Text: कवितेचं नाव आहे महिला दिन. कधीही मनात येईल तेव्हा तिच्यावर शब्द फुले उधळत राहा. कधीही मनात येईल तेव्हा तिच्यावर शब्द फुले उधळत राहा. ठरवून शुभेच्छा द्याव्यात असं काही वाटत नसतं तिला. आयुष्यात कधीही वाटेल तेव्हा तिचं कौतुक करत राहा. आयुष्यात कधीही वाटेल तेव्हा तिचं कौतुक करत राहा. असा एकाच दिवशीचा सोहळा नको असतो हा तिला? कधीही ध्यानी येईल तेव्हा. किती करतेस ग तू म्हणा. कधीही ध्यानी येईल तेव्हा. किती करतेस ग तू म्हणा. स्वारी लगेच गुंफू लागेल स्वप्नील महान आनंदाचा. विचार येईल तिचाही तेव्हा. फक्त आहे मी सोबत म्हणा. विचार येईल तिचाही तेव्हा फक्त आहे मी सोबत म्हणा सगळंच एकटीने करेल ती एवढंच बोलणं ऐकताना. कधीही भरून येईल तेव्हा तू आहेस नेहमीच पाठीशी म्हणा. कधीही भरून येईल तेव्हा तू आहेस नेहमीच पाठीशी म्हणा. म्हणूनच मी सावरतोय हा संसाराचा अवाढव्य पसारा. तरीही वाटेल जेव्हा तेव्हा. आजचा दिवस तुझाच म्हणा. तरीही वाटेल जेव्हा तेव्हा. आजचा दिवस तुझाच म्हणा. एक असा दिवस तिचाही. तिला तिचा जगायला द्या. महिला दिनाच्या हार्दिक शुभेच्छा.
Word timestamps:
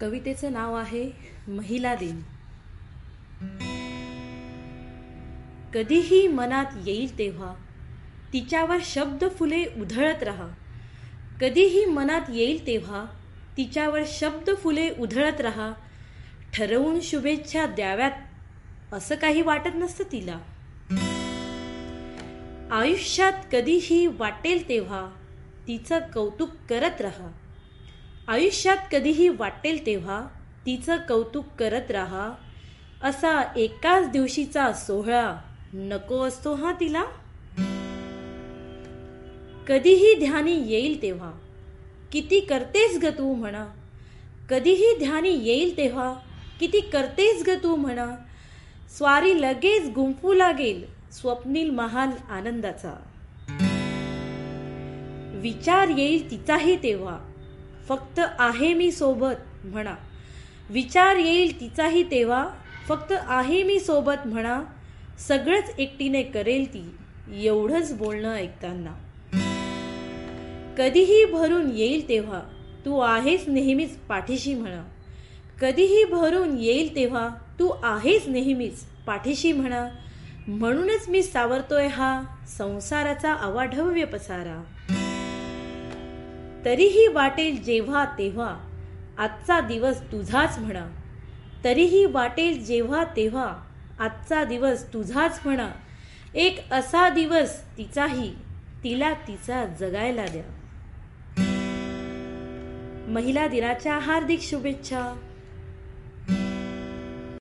कवितेचं 0.00 0.52
नाव 0.52 0.74
आहे 0.74 1.10
महिला 1.48 1.94
दिन. 1.94 2.22
कधीही 5.74 6.28
मनात 6.28 6.64
येईल 6.86 7.18
तेव्हा 7.18 7.54
तिच्यावर 8.32 8.76
शब्द 8.84 9.24
फुले 9.38 9.64
उधळत 9.64 10.22
राहा. 10.22 10.48
कधीही 11.40 11.84
मनात 11.84 12.20
येईल 12.28 12.66
तेव्हा 12.66 13.04
तिच्यावर 13.56 14.00
शब्द 14.06 14.50
फुले 14.58 14.90
उधळत 14.90 15.40
राहा. 15.40 15.72
ठरवून 16.54 17.00
शुभेच्छा 17.00 17.66
द्याव्यात 17.66 18.12
असं 18.92 19.14
काही 19.14 19.42
वाटत 19.42 19.74
नसतं 19.74 20.04
तिला. 20.12 20.38
आयुष्यात 22.70 23.32
कधीही 23.52 24.06
वाटेल 24.06 24.68
तेव्हा 24.68 25.10
तिचं 25.68 25.98
कौतुक 25.98 26.50
करत 26.70 27.00
राहा. 27.00 27.30
आयुष्यात 28.28 28.76
कधीही 28.92 29.28
वाटेल 29.28 29.86
तेव्हा 29.86 30.26
तिचं 30.66 30.96
कौतुक 30.96 31.44
करत 31.58 31.90
राहा. 31.90 32.32
असा 33.02 33.52
एकाच 33.56 34.10
दिवशीचा 34.10 34.72
सोहळा 34.72 35.36
नको 35.74 36.22
असतो 36.22 36.54
हा 36.54 36.72
तिला? 36.72 37.04
कधीही 39.68 40.14
ध्यानी 40.14 40.52
येईल 40.52 41.02
तेव्हा. 41.02 41.32
किती 42.12 42.40
करतेस 42.40 42.98
ग 43.02 43.06
तू 43.06 43.34
म्हणा. 43.34 43.66
कधीही 44.50 44.98
ध्यानी 44.98 45.30
येईल 45.30 45.76
तेव्हा. 45.76 46.14
किती 46.60 46.80
करतेस 46.80 47.42
ग 47.46 47.50
तू 47.62 47.76
म्हणा. 47.76 48.16
स्वारी 48.96 49.42
लगेच 49.42 49.94
गुंफू 49.94 50.32
लागेल 50.32 50.84
स्वप्नील 51.12 51.70
महान 51.70 52.10
आनंदाचा. 52.30 52.92
विचार 55.34 55.88
येईल 55.88 56.30
तिचाही 56.30 56.82
तेव्हा. 56.82 57.25
फक्त 57.88 58.20
आहे 58.38 58.74
मी 58.74 58.92
सोबत 58.92 59.64
म्हणा. 59.64 59.94
विचार 60.70 61.16
येईल 61.16 61.60
तिचाही 61.60 62.02
तेव्हा 62.02 62.48
फक्त 62.88 63.12
आहे 63.26 63.62
मी 63.62 63.80
सोबत 63.80 64.26
म्हणा 64.26 64.62
सगळंच 65.28 65.74
एकटीने 65.78 66.22
करेल 66.22 66.74
ती 66.74 66.96
एवढंच 67.46 67.92
बोलणं 67.92 68.34
ऐकताना. 68.34 68.94
कधीही 70.78 71.24
भरून 71.24 71.70
येईल 71.70 72.08
तेव्हा 72.08 72.40
तू 72.84 72.98
आहेस 72.98 73.44
नेहमीच 73.48 73.96
पाठीशी 73.96 74.54
म्हणा. 74.54 74.82
कधीही 75.60 76.04
भरून 76.04 76.58
येईल 76.58 76.94
तेव्हा 76.96 77.28
तू 77.58 77.68
आहेस 77.82 78.28
नेहमीच 78.28 78.84
पाठीशी 79.06 79.52
म्हणा. 79.52 79.88
म्हणूनच 80.48 81.08
मी 81.08 81.22
सावरतोय 81.22 81.86
हा 81.86 82.22
संसाराचा 82.58 83.34
अवाढव्य 83.34 84.04
पसारा. 84.04 84.62
तरीही 86.66 87.06
वाटेल 87.06 87.62
जेव्हा 87.62 88.04
तेव्हा. 88.04 88.56
आजचा 89.18 89.60
दिवस 89.60 90.00
तुझाच 90.00 90.58
म्हणा. 90.58 90.86
तरीही 91.64 92.04
वाटेल 92.04 92.64
जेव्हा 92.64 93.04
तेव्हा. 93.04 93.56
आजचा 93.98 94.44
दिवस 94.44 94.92
तुझाच 94.92 95.40
म्हणा. 95.44 95.70
एक 96.34 96.72
असा 96.72 97.08
दिवस 97.08 97.78
तिचाही. 97.78 98.34
तिला 98.84 99.12
तिचा 99.12 99.64
जगायला 99.64 100.26
द्या. 100.26 100.42
महिला 103.08 103.46
दिनाच्या 103.46 103.98
हार्दिक 103.98 104.40
शुभेच्छा. 104.40 105.18